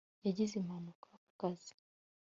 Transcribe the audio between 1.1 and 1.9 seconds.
ku kazi